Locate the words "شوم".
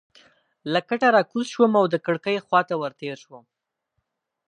1.53-1.71, 3.23-3.43